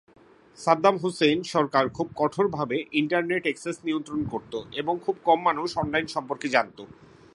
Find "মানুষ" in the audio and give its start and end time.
5.47-5.69